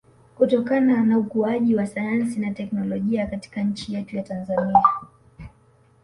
[0.37, 4.83] kutokana na ukuaji wa sayansi na technolojia katika nchi yetu ya Tanzania